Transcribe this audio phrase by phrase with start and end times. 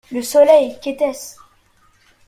[0.11, 0.79] Le soleil?
[0.81, 1.35] qu’était-ce?